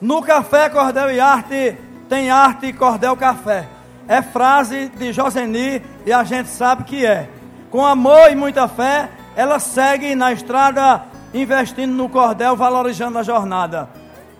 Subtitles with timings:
[0.00, 1.76] No café, cordel e arte,
[2.08, 3.68] tem arte, cordel, café.
[4.06, 7.28] É frase de Joseni e a gente sabe que é.
[7.68, 11.02] Com amor e muita fé, ela segue na estrada,
[11.34, 13.88] investindo no cordel, valorizando a jornada.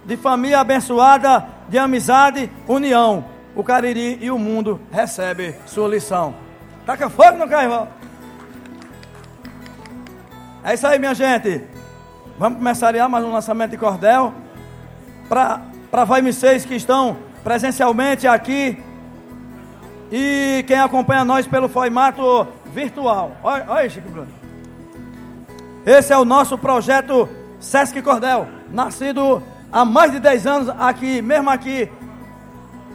[0.05, 3.25] De família abençoada, de amizade, união.
[3.55, 6.35] O Cariri e o mundo recebe sua lição.
[6.87, 7.89] Taca fogo no carro.
[10.63, 11.65] É isso aí, minha gente.
[12.39, 14.33] Vamos começar mais um lançamento de cordel.
[15.29, 18.83] Para vai 6 que estão presencialmente aqui.
[20.11, 23.37] E quem acompanha nós pelo formato virtual.
[23.43, 24.29] Olha, olha Chico Bruno.
[25.85, 27.29] Esse é o nosso projeto
[27.61, 28.49] Sesc Cordel.
[28.71, 29.43] Nascido
[29.73, 31.91] há mais de 10 anos aqui, mesmo aqui,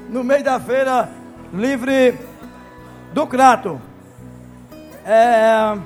[0.09, 1.09] no meio da feira
[1.53, 2.17] livre
[3.13, 3.79] do Crato.
[5.05, 5.77] É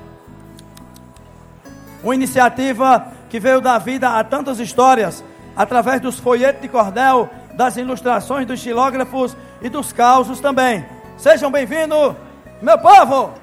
[2.02, 5.22] uma iniciativa que veio dar vida a tantas histórias
[5.58, 10.86] através dos folhetos de cordel, das ilustrações dos xilógrafos e dos causos também.
[11.16, 12.14] Sejam bem-vindos,
[12.62, 13.34] meu povo!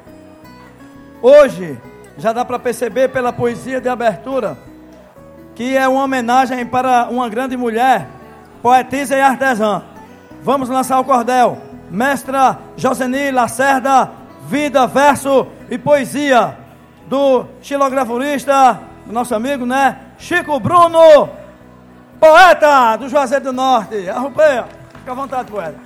[1.22, 1.78] Hoje,
[2.18, 4.58] já dá para perceber pela poesia de abertura
[5.56, 8.08] que é uma homenagem para uma grande mulher,
[8.62, 9.84] poetisa e artesã.
[10.42, 11.58] Vamos lançar o cordel.
[11.90, 14.12] Mestra Joseni Lacerda,
[14.48, 16.58] vida, verso e poesia
[17.08, 19.98] do xilogravurista, nosso amigo, né?
[20.18, 21.30] Chico Bruno,
[22.26, 24.10] poeta do Juazeiro do Norte.
[24.10, 24.66] Arrupeia,
[25.00, 25.80] fica à vontade, poeta.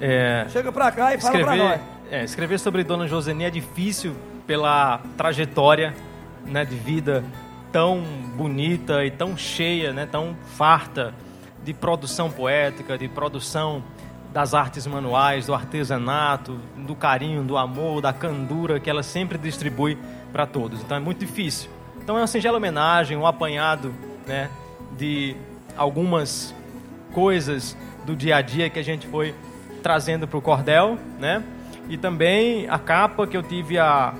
[0.00, 1.80] É, Chega pra cá e fala pra nós.
[2.10, 5.94] É, escrever sobre Dona Joseni é difícil pela trajetória
[6.46, 7.22] né, de vida
[7.70, 8.00] tão
[8.34, 11.12] bonita e tão cheia, né, tão farta
[11.62, 13.84] de produção poética, de produção
[14.32, 19.98] das artes manuais, do artesanato, do carinho, do amor, da candura que ela sempre distribui
[20.32, 20.80] para todos.
[20.80, 21.70] Então é muito difícil.
[22.02, 23.94] Então é uma singela homenagem, um apanhado
[24.26, 24.48] né,
[24.98, 25.36] de
[25.76, 26.54] algumas
[27.12, 29.34] coisas do dia a dia que a gente foi
[29.82, 31.42] trazendo para o cordel, né?
[31.88, 34.12] E também a capa que eu tive a,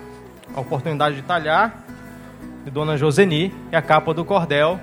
[0.54, 1.84] a oportunidade de talhar,
[2.64, 4.80] de Dona Joseni, é a capa do cordel,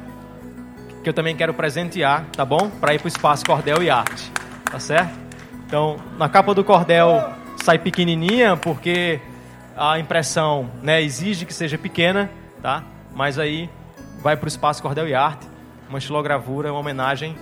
[1.02, 2.69] que eu também quero presentear, tá bom?
[2.69, 4.31] Para ir para o espaço Cordel e Arte,
[4.69, 5.18] tá certo?
[5.66, 7.34] Então, na capa do cordel
[7.64, 9.19] sai pequenininha porque
[9.75, 12.30] a impressão né, exige que seja pequena,
[12.62, 12.84] tá?
[13.16, 13.69] Mas aí
[14.22, 15.48] vai para o espaço Cordel e Arte,
[15.90, 17.35] uma estilogravura, uma homenagem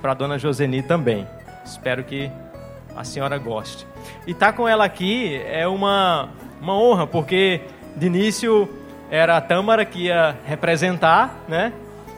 [0.00, 1.26] para Dona Joseni também.
[1.64, 2.30] Espero que
[2.94, 3.86] a senhora goste.
[4.26, 6.30] E estar tá com ela aqui é uma,
[6.60, 7.60] uma honra, porque
[7.96, 8.68] de início
[9.10, 11.72] era a Tâmara que ia representar, né?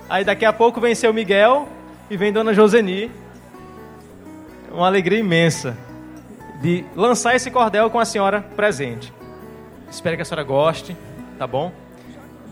[0.08, 1.68] Aí daqui a pouco venceu Miguel
[2.10, 3.10] e vem Dona Joseni.
[4.70, 5.76] Uma alegria imensa
[6.60, 9.12] de lançar esse cordel com a senhora presente.
[9.90, 10.96] Espero que a senhora goste,
[11.38, 11.72] tá bom?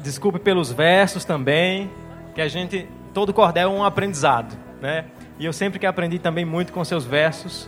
[0.02, 1.90] Desculpe pelos versos também,
[2.34, 5.06] que a gente todo cordel é um aprendizado, né?
[5.38, 7.66] E eu sempre que aprendi também muito com seus versos,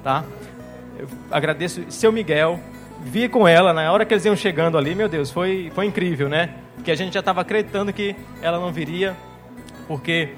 [0.00, 0.22] tá?
[0.96, 2.60] Eu agradeço seu Miguel,
[3.02, 6.28] vi com ela na hora que eles iam chegando ali, meu Deus, foi foi incrível,
[6.28, 6.50] né?
[6.76, 9.16] Porque a gente já estava acreditando que ela não viria,
[9.88, 10.34] porque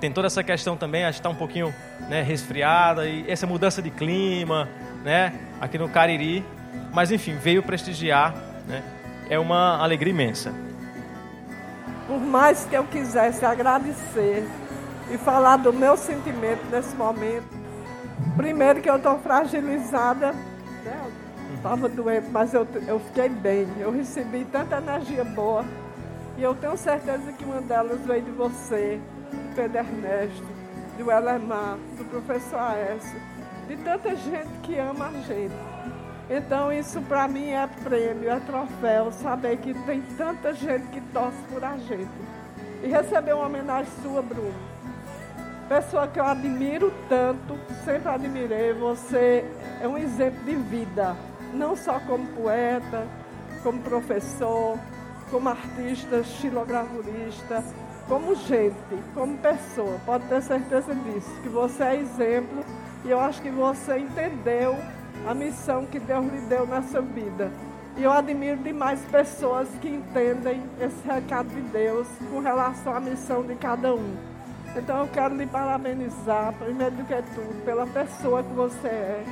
[0.00, 1.72] tem toda essa questão também, acho que está um pouquinho
[2.08, 4.68] né, resfriada e essa mudança de clima,
[5.04, 5.32] né?
[5.60, 6.44] Aqui no Cariri,
[6.92, 8.34] mas enfim, veio prestigiar,
[8.66, 8.82] né?
[9.30, 10.71] É uma alegria imensa.
[12.12, 14.46] Por mais que eu quisesse agradecer
[15.10, 17.48] e falar do meu sentimento nesse momento,
[18.36, 20.32] primeiro que eu estou fragilizada,
[20.84, 21.10] né?
[21.54, 23.66] estava doente, mas eu, eu fiquei bem.
[23.80, 25.64] Eu recebi tanta energia boa.
[26.36, 29.00] E eu tenho certeza que uma delas veio de você,
[29.30, 30.46] do Pedro Ernesto,
[30.98, 33.18] do Elemar, do professor Aécio,
[33.66, 35.71] de tanta gente que ama a gente.
[36.30, 41.38] Então isso para mim é prêmio, é troféu, saber que tem tanta gente que torce
[41.50, 42.10] por a gente.
[42.82, 44.54] E receber uma homenagem sua, Bruno.
[45.68, 49.44] Pessoa que eu admiro tanto, sempre admirei, você
[49.80, 51.16] é um exemplo de vida,
[51.54, 53.06] não só como poeta,
[53.62, 54.78] como professor,
[55.30, 57.64] como artista, estilogravurista,
[58.08, 58.74] como gente,
[59.14, 59.98] como pessoa.
[60.04, 62.64] Pode ter certeza disso, que você é exemplo
[63.04, 64.76] e eu acho que você entendeu
[65.26, 67.50] a missão que Deus lhe deu nessa vida.
[67.96, 73.42] E eu admiro demais pessoas que entendem esse recado de Deus com relação à missão
[73.42, 74.16] de cada um.
[74.74, 79.24] Então eu quero lhe parabenizar, primeiro do que tudo, pela pessoa que você é.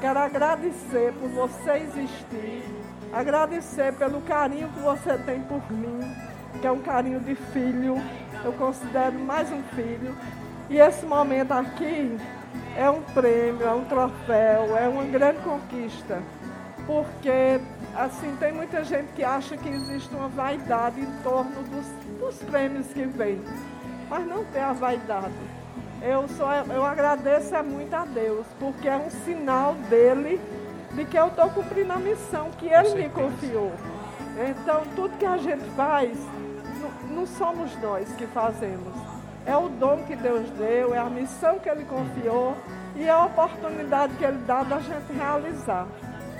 [0.00, 2.62] Quero agradecer por você existir,
[3.12, 5.98] agradecer pelo carinho que você tem por mim,
[6.60, 7.96] que é um carinho de filho,
[8.44, 10.16] eu considero mais um filho.
[10.70, 12.16] E esse momento aqui
[12.76, 16.22] é um prêmio, é um troféu, é uma grande conquista.
[16.86, 17.60] Porque,
[17.94, 21.86] assim, tem muita gente que acha que existe uma vaidade em torno dos,
[22.18, 23.40] dos prêmios que vem.
[24.08, 25.32] Mas não tem a vaidade.
[26.02, 30.40] eu, sou, eu agradeço é muito a Deus, porque é um sinal dele
[30.92, 33.72] de que eu estou cumprindo a missão que ele me confiou.
[34.48, 36.18] Então, tudo que a gente faz,
[36.80, 39.13] não, não somos nós que fazemos.
[39.46, 42.56] É o dom que Deus deu, é a missão que ele confiou
[42.96, 45.86] e é a oportunidade que ele dá da gente realizar.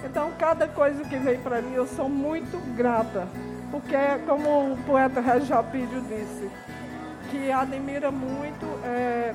[0.05, 3.27] Então, cada coisa que vem para mim, eu sou muito grata.
[3.71, 3.97] Porque,
[4.27, 6.51] como o poeta Regopídio disse,
[7.31, 9.35] que admira muito, é,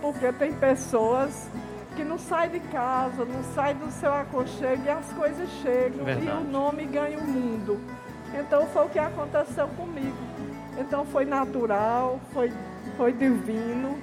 [0.00, 1.48] porque tem pessoas
[1.94, 6.26] que não saem de casa, não saem do seu aconchego e as coisas chegam Verdade.
[6.26, 7.80] e o nome ganha o mundo.
[8.34, 10.16] Então foi o que aconteceu comigo.
[10.78, 12.52] Então foi natural, foi,
[12.96, 13.96] foi divino.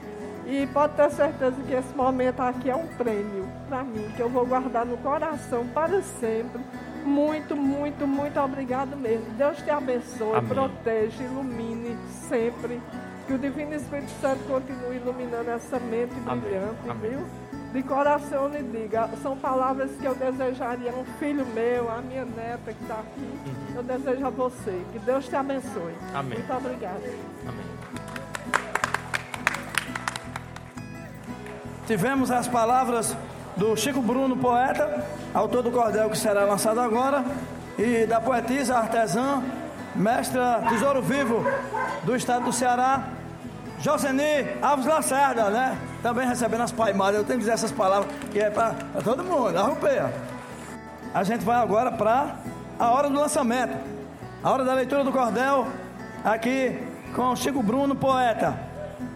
[0.46, 4.30] E pode ter certeza que esse momento aqui é um prêmio para mim, que eu
[4.30, 6.62] vou guardar no coração para sempre.
[7.06, 9.26] Muito, muito, muito obrigado mesmo.
[9.38, 10.50] Deus te abençoe, Amém.
[10.50, 12.82] proteja, ilumine sempre.
[13.26, 17.12] Que o Divino Espírito Santo continue iluminando essa mente brilhante, Amém.
[17.12, 17.43] viu?
[17.74, 22.24] De coração lhe diga, são palavras que eu desejaria a um filho meu, a minha
[22.24, 23.20] neta que está aqui.
[23.20, 23.76] Uhum.
[23.78, 24.80] Eu desejo a você.
[24.92, 25.96] Que Deus te abençoe.
[26.14, 26.38] Amém.
[26.38, 27.02] Muito obrigada.
[27.48, 27.66] Amém.
[31.88, 33.18] Tivemos as palavras
[33.58, 35.04] do Chico Bruno, poeta,
[35.34, 37.26] autor do cordel que será lançado agora,
[37.76, 39.42] e da poetisa artesã,
[39.96, 41.44] mestra Tesouro Vivo
[42.04, 43.04] do estado do Ceará,
[43.80, 45.76] Joseni Alves Lacerda, né?
[46.04, 47.16] Também recebendo as paimadas.
[47.16, 51.56] Eu tenho que dizer essas palavras que é para todo mundo, a A gente vai
[51.56, 52.36] agora para
[52.78, 53.78] a hora do lançamento,
[54.44, 55.66] a hora da leitura do cordel,
[56.26, 56.78] aqui
[57.16, 58.54] com Chico Bruno, poeta.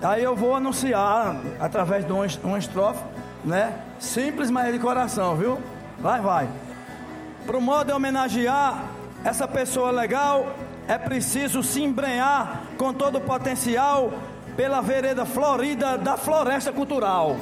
[0.02, 3.04] Aí eu vou anunciar através de um, um estrofe,
[3.44, 3.74] né?
[4.00, 5.60] Simples, mas de coração, viu?
[6.00, 6.48] Vai, vai.
[7.46, 8.86] Pro modo de homenagear
[9.26, 10.54] essa pessoa legal,
[10.88, 14.14] é preciso se embrenhar com todo o potencial
[14.58, 17.38] pela vereda florida da floresta cultural.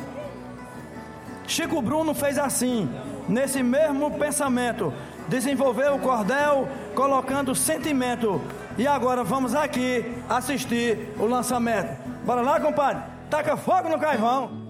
[1.48, 2.90] Chico Bruno fez assim,
[3.30, 4.94] nesse mesmo pensamento,
[5.30, 8.42] desenvolveu o cordel colocando sentimento.
[8.78, 11.96] E agora vamos aqui assistir o lançamento.
[12.26, 13.04] Bora lá, compadre?
[13.30, 14.66] Taca fogo no carvão.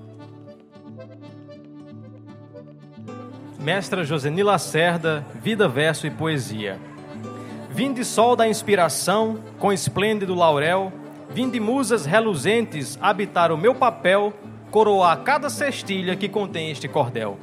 [3.60, 6.80] Mestra Joseni Lacerda, Vida, Verso e Poesia.
[7.72, 10.94] Vinde sol da inspiração, com esplêndido laurel,
[11.30, 14.34] vinde musas reluzentes habitar o meu papel,
[14.72, 17.38] coroar cada cestilha que contém este cordel.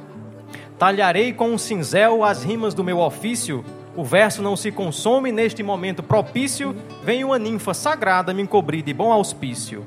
[0.77, 3.63] Talharei com um cinzel as rimas do meu ofício,
[3.95, 8.93] o verso não se consome neste momento propício, vem uma ninfa sagrada me encobrir de
[8.93, 9.85] bom auspício.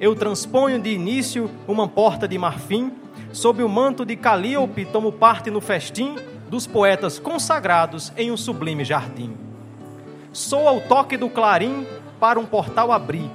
[0.00, 2.92] Eu transponho de início uma porta de marfim,
[3.32, 6.16] sob o manto de Calíope tomo parte no festim
[6.48, 9.36] dos poetas consagrados em um sublime jardim.
[10.32, 11.86] Soa o toque do clarim
[12.18, 13.30] para um portal abrir.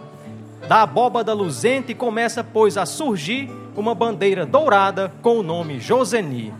[0.68, 6.54] Da abóbada luzente começa, pois, a surgir uma bandeira dourada com o nome Joseni.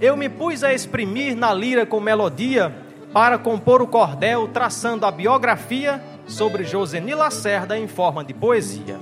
[0.00, 2.74] Eu me pus a exprimir na lira com melodia
[3.12, 9.00] para compor o cordel, traçando a biografia sobre Joseni Lacerda em forma de poesia.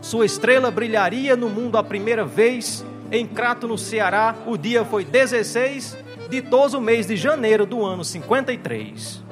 [0.00, 5.04] Sua estrela brilharia no mundo a primeira vez, em Crato, no Ceará, o dia foi
[5.04, 5.96] 16,
[6.28, 9.31] ditoso mês de janeiro do ano 53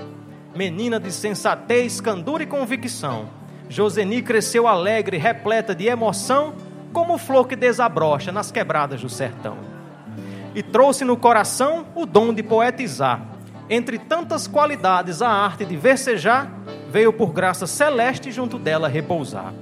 [0.55, 3.29] menina de sensatez, candura e convicção.
[3.69, 6.55] Joseni cresceu alegre, repleta de emoção,
[6.93, 9.59] como flor que desabrocha nas quebradas do sertão.
[10.55, 13.25] E trouxe no coração o dom de poetizar.
[13.69, 16.51] Entre tantas qualidades, a arte de versejar
[16.91, 19.55] veio por graça celeste junto dela repousar.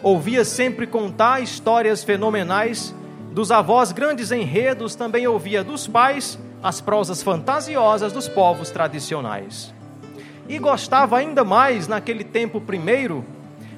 [0.00, 2.94] Ouvia sempre contar histórias fenomenais,
[3.32, 9.75] dos avós grandes enredos, também ouvia dos pais as prosas fantasiosas dos povos tradicionais
[10.48, 13.24] e gostava ainda mais, naquele tempo primeiro,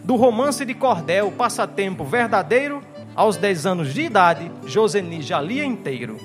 [0.04, 2.82] do romance de cordel, passatempo verdadeiro,
[3.14, 6.18] aos 10 anos de idade, Joseni já lia inteiro.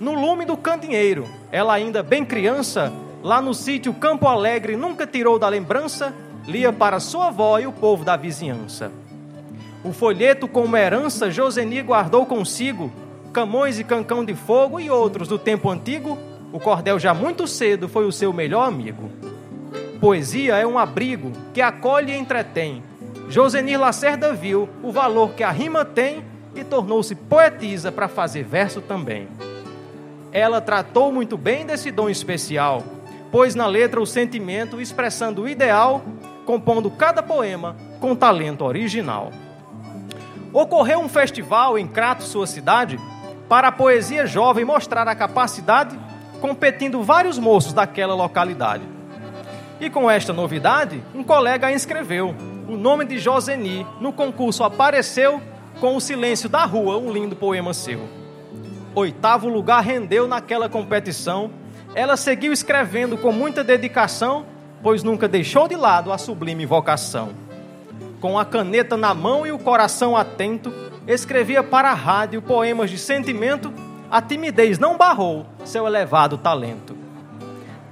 [0.00, 2.92] No lume do candeeiro, ela ainda bem criança,
[3.22, 6.14] lá no sítio Campo Alegre, nunca tirou da lembrança,
[6.46, 8.92] lia para sua avó e o povo da vizinhança.
[9.82, 12.92] O folheto como herança, Joseni guardou consigo,
[13.32, 16.16] Camões e Cancão de Fogo e outros do tempo antigo,
[16.52, 19.10] o cordel já muito cedo foi o seu melhor amigo.
[20.00, 22.82] Poesia é um abrigo que acolhe e entretém.
[23.28, 26.24] Josenir Lacerda viu o valor que a rima tem
[26.54, 29.28] e tornou-se poetisa para fazer verso também.
[30.30, 32.82] Ela tratou muito bem desse dom especial,
[33.30, 36.02] pôs na letra o sentimento expressando o ideal,
[36.44, 39.30] compondo cada poema com talento original.
[40.52, 42.98] Ocorreu um festival em Crato, sua cidade,
[43.48, 45.98] para a poesia jovem mostrar a capacidade,
[46.40, 48.93] competindo vários moços daquela localidade.
[49.80, 52.34] E com esta novidade, um colega a inscreveu.
[52.68, 55.42] o nome de Joseni no concurso apareceu
[55.80, 58.00] com o silêncio da rua, um lindo poema seu.
[58.94, 61.50] Oitavo lugar rendeu naquela competição.
[61.94, 64.46] Ela seguiu escrevendo com muita dedicação,
[64.82, 67.30] pois nunca deixou de lado a sublime vocação.
[68.20, 70.72] Com a caneta na mão e o coração atento,
[71.06, 73.72] escrevia para a rádio poemas de sentimento,
[74.10, 77.03] a timidez não barrou seu elevado talento.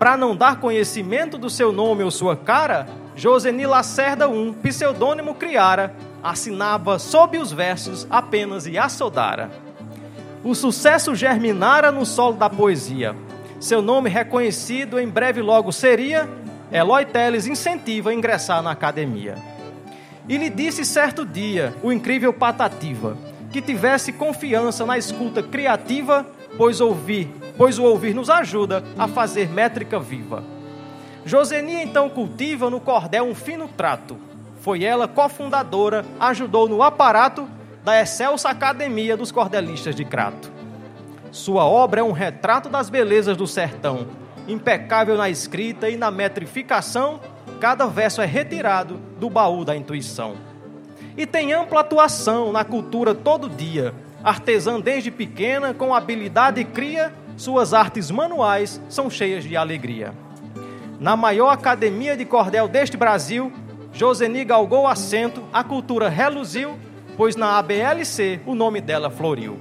[0.02, 5.94] Para não dar conhecimento do seu nome ou sua cara, Joseni Lacerda um pseudônimo criara,
[6.20, 9.48] assinava sob os versos apenas e assodara.
[10.42, 13.14] O sucesso germinara no solo da poesia.
[13.60, 16.28] Seu nome reconhecido em breve logo seria,
[16.72, 19.36] Eloy Teles incentiva a ingressar na academia.
[20.28, 23.16] E lhe disse certo dia, o incrível Patativa,
[23.52, 29.48] que tivesse confiança na escuta criativa, pois ouvir pois o ouvir nos ajuda a fazer
[29.48, 30.42] métrica viva.
[31.24, 34.16] Josenia então cultiva no cordel um fino trato.
[34.60, 37.48] Foi ela cofundadora, ajudou no aparato
[37.84, 40.50] da excelsa Academia dos Cordelistas de Crato.
[41.30, 44.06] Sua obra é um retrato das belezas do sertão,
[44.46, 47.20] impecável na escrita e na metrificação,
[47.60, 50.34] cada verso é retirado do baú da intuição.
[51.16, 57.72] E tem ampla atuação na cultura todo dia, artesã desde pequena, com habilidade cria suas
[57.74, 60.12] artes manuais são cheias de alegria.
[61.00, 63.52] Na maior academia de cordel deste Brasil,
[63.92, 66.78] Joseni galgou assento, a cultura reluziu,
[67.16, 69.58] pois na ABLC o nome dela floriu.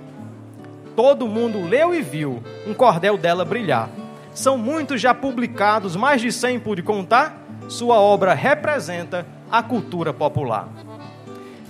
[0.96, 3.90] Todo mundo leu e viu um cordel dela brilhar.
[4.34, 7.42] São muitos já publicados, mais de cem pude contar.
[7.68, 10.68] Sua obra representa a cultura popular.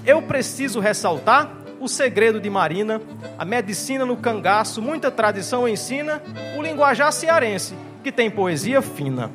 [0.05, 3.01] Eu preciso ressaltar o segredo de Marina,
[3.39, 6.21] a medicina no cangaço, muita tradição ensina,
[6.55, 7.73] o linguajar cearense,
[8.03, 9.31] que tem poesia fina.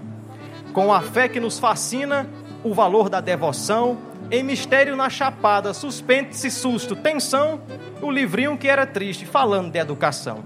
[0.73, 2.25] Com a fé que nos fascina,
[2.63, 3.99] o valor da devoção,
[4.31, 7.61] em mistério na chapada, suspende-se susto, tensão,
[8.01, 10.45] o livrinho que era triste, falando de educação.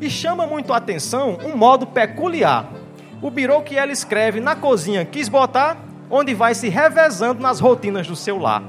[0.00, 2.68] E chama muito a atenção um modo peculiar.
[3.20, 5.76] O birô que ela escreve na cozinha quis botar,
[6.08, 8.62] onde vai se revezando nas rotinas do seu lar.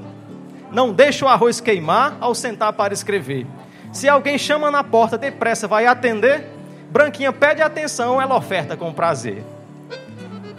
[0.70, 3.46] Não deixa o arroz queimar ao sentar para escrever.
[3.92, 6.44] Se alguém chama na porta, depressa vai atender.
[6.90, 9.42] Branquinha pede atenção, ela oferta com prazer.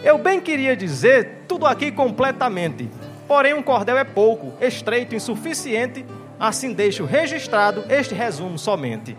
[0.04, 2.90] Eu bem queria dizer tudo aqui completamente,
[3.28, 6.06] porém um cordel é pouco, estreito, insuficiente,
[6.40, 9.18] assim deixo registrado este resumo somente.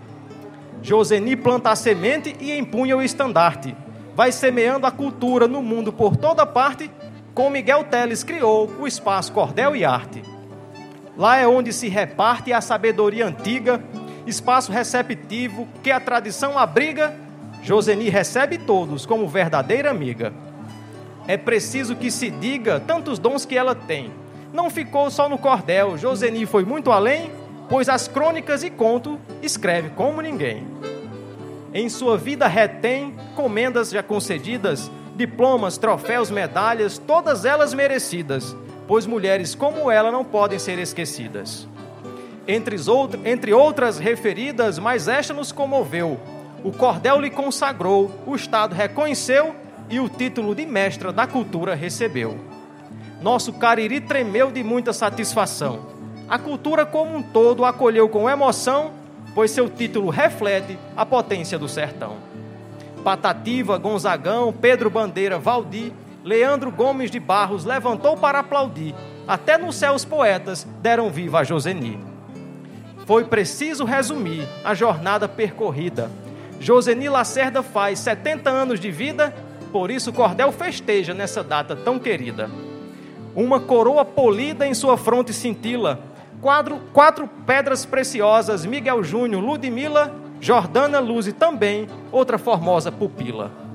[0.82, 3.76] Joseni planta a semente e empunha o estandarte.
[4.14, 6.90] Vai semeando a cultura no mundo por toda parte,
[7.34, 10.22] com Miguel Teles criou o espaço Cordel e Arte.
[11.18, 13.82] Lá é onde se reparte a sabedoria antiga,
[14.24, 17.12] espaço receptivo que a tradição abriga.
[17.60, 20.32] Joseni recebe todos como verdadeira amiga.
[21.26, 24.12] É preciso que se diga tantos dons que ela tem.
[24.52, 27.32] Não ficou só no cordel, Joseni foi muito além,
[27.68, 30.68] pois as crônicas e conto escreve como ninguém.
[31.74, 38.56] Em sua vida retém comendas já concedidas, diplomas, troféus, medalhas, todas elas merecidas
[38.88, 41.68] pois mulheres como ela não podem ser esquecidas.
[42.48, 46.18] Entre, outras referidas, mas esta nos comoveu.
[46.64, 49.54] O cordel lhe consagrou, o Estado reconheceu
[49.90, 52.38] e o título de mestra da cultura recebeu.
[53.20, 55.80] Nosso Cariri tremeu de muita satisfação.
[56.26, 58.92] A cultura como um todo acolheu com emoção,
[59.34, 62.16] pois seu título reflete a potência do sertão.
[63.04, 65.92] Patativa, Gonzagão, Pedro Bandeira, Valdir
[66.28, 68.94] Leandro Gomes de Barros levantou para aplaudir.
[69.26, 71.98] Até no céu os poetas deram viva a Joseni.
[73.06, 76.10] Foi preciso resumir a jornada percorrida.
[76.60, 79.34] Joseni Lacerda faz 70 anos de vida,
[79.72, 82.50] por isso Cordel festeja nessa data tão querida.
[83.34, 85.98] Uma coroa polida em sua fronte cintila,
[86.42, 93.67] quadro, quatro pedras preciosas, Miguel Júnior, Ludmila, Jordana Luz e também outra formosa pupila.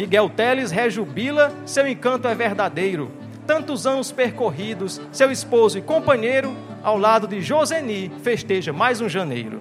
[0.00, 3.10] Miguel Teles rejubila, seu encanto é verdadeiro.
[3.46, 9.60] Tantos anos percorridos, seu esposo e companheiro, ao lado de Joseni, festeja mais um janeiro.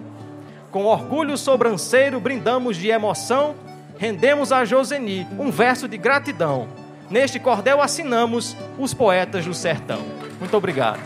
[0.72, 3.54] Com orgulho sobranceiro, brindamos de emoção,
[3.98, 6.70] rendemos a Joseni um verso de gratidão.
[7.10, 10.06] Neste cordel assinamos os poetas do sertão.
[10.40, 11.02] Muito obrigado.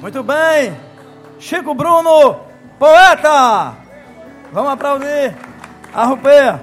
[0.00, 0.76] Muito bem.
[1.40, 2.38] Chico Bruno,
[2.78, 3.83] poeta!
[4.54, 5.34] Vamos aplaudir
[5.92, 6.60] a Rupeia.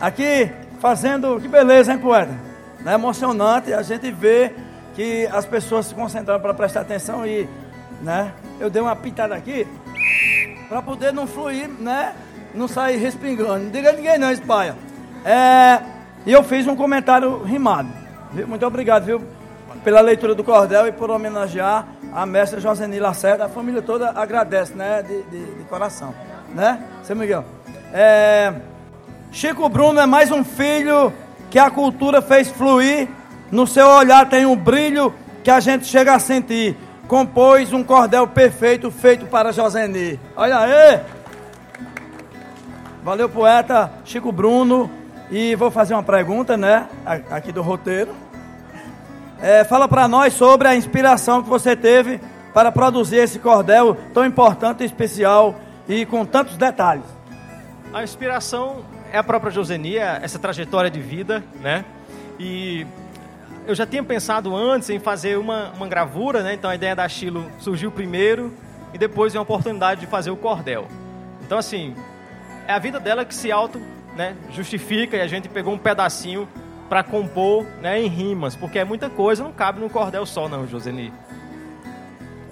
[0.00, 0.48] Aqui
[0.78, 1.40] fazendo.
[1.40, 2.32] Que beleza, hein, poeta?
[2.86, 4.54] É emocionante a gente ver
[4.94, 7.48] que as pessoas se concentraram para prestar atenção e,
[8.00, 8.32] né?
[8.60, 9.66] Eu dei uma pitada aqui
[10.68, 12.14] para poder não fluir, né?
[12.54, 13.64] Não sair respingando.
[13.64, 14.76] Não diga ninguém não, espalha.
[15.24, 15.80] É,
[16.24, 17.88] E eu fiz um comentário rimado.
[18.32, 18.46] Viu?
[18.46, 19.20] Muito obrigado, viu?
[19.82, 23.46] Pela leitura do cordel e por homenagear a mestra Joseni Lacerda.
[23.46, 25.02] A família toda agradece, né?
[25.02, 26.14] De, de, de coração.
[26.54, 26.82] Né?
[27.02, 27.44] Seu Miguel.
[27.92, 28.52] É...
[29.32, 31.12] Chico Bruno é mais um filho
[31.50, 33.08] que a cultura fez fluir.
[33.50, 36.76] No seu olhar tem um brilho que a gente chega a sentir.
[37.06, 40.18] Compôs um cordel perfeito feito para Joseni.
[40.36, 41.00] Olha aí!
[43.02, 44.90] Valeu, poeta Chico Bruno.
[45.30, 46.88] E vou fazer uma pergunta, né?
[47.30, 48.12] Aqui do roteiro.
[49.40, 52.20] É, fala para nós sobre a inspiração que você teve
[52.52, 55.54] para produzir esse cordel tão importante e especial
[55.90, 57.04] e com tantos detalhes.
[57.92, 61.84] A inspiração é a própria Josenia, essa trajetória de vida, né?
[62.38, 62.86] E
[63.66, 66.54] eu já tinha pensado antes em fazer uma, uma gravura, né?
[66.54, 68.54] Então a ideia da Chilo surgiu primeiro
[68.94, 70.86] e depois veio a oportunidade de fazer o cordel.
[71.42, 71.96] Então, assim,
[72.68, 73.80] é a vida dela que se auto
[74.14, 76.48] né, justifica e a gente pegou um pedacinho
[76.88, 80.68] para compor né, em rimas, porque é muita coisa, não cabe num cordel só, não,
[80.68, 81.12] Joseni.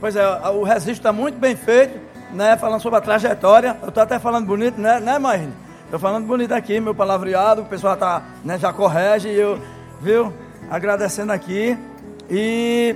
[0.00, 2.56] Pois é, o registro está muito bem feito, né?
[2.56, 3.76] Falando sobre a trajetória.
[3.82, 5.52] Eu estou até falando bonito, né, né Marine?
[5.84, 9.58] Estou falando bonito aqui, meu palavreado, o pessoal tá, né, já corrige, eu,
[10.00, 10.32] viu?
[10.70, 11.78] Agradecendo aqui.
[12.30, 12.94] E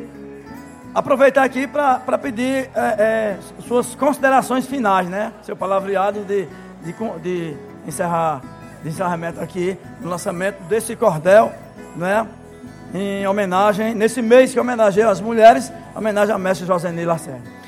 [0.95, 5.33] aproveitar aqui para pedir é, é, suas considerações finais, né?
[5.43, 6.47] Seu palavreado de,
[6.83, 8.43] de, de encerrar
[8.83, 11.53] de encerramento aqui no lançamento desse cordel,
[11.97, 12.27] né?
[12.93, 17.62] Em homenagem, nesse mês que homenageia as mulheres, homenagem à mestre José Lacerda.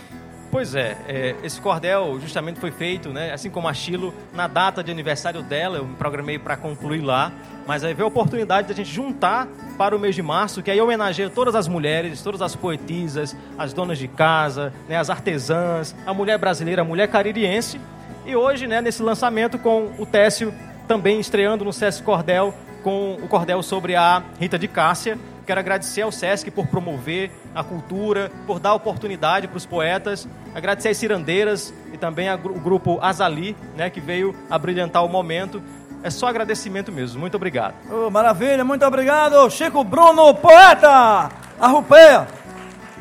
[0.55, 4.85] Pois é, é, esse cordel justamente foi feito, né, assim como a Chilo, na data
[4.85, 7.33] de aniversário dela, eu me programei para concluir lá,
[7.67, 10.71] mas aí veio a oportunidade de a gente juntar para o mês de março, que
[10.71, 15.93] aí homenageia todas as mulheres, todas as poetisas, as donas de casa, né, as artesãs,
[16.07, 17.81] a mulher brasileira, a mulher caririense,
[18.25, 20.55] e hoje, né, nesse lançamento com o Técio
[20.87, 25.19] também estreando no Sesc Cordel com o cordel sobre a Rita de Cássia.
[25.47, 30.27] Quero agradecer ao Sesc por promover a cultura, por dar oportunidade para os poetas.
[30.55, 35.63] Agradecer às cirandeiras e também ao grupo Azali, né, que veio a brilhantar o momento.
[36.03, 37.21] É só agradecimento mesmo.
[37.21, 37.75] Muito obrigado.
[37.91, 39.49] Oh, maravilha, muito obrigado.
[39.51, 41.31] Chico Bruno, poeta,
[41.61, 42.27] arrupeia.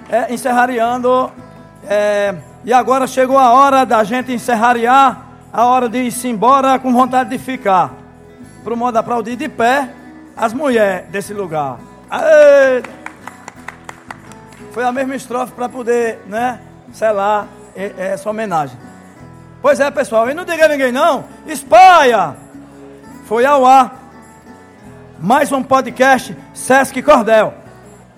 [0.10, 1.32] É, encerrariando.
[1.88, 6.92] É, e agora chegou a hora da gente encerrariar a hora de ir embora com
[6.92, 7.94] vontade de ficar.
[8.64, 9.90] Para o modo aplaudir de pé
[10.36, 11.93] as mulheres desse lugar.
[12.14, 12.84] Aê!
[14.72, 16.60] Foi a mesma estrofe para poder, né,
[16.94, 18.78] selar essa homenagem.
[19.64, 22.36] Pois é, pessoal, e não diga a ninguém não, espalha!
[23.26, 23.96] Foi ao ar
[25.18, 27.52] mais um podcast Sesc Cordel.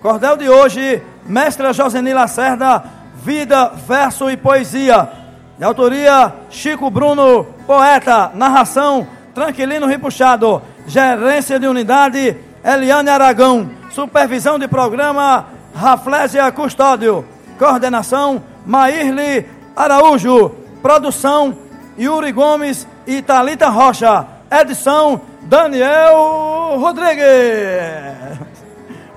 [0.02, 5.08] Cordel de hoje, mestra Joseni Lacerda, vida, verso e poesia.
[5.56, 14.68] De autoria Chico Bruno, poeta, narração Tranquilino Ripuxado, gerência de unidade Eliane Aragão, supervisão de
[14.68, 17.24] programa Raflésia Custódio,
[17.58, 20.50] coordenação Maírli Araújo,
[20.82, 21.56] produção
[21.98, 27.24] Yuri Gomes e Talita Rocha, edição Daniel Rodrigues,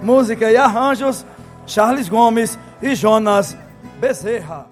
[0.01, 1.25] música e arranjos
[1.65, 3.57] Charles Gomes e Jonas
[3.99, 4.67] Bezerra.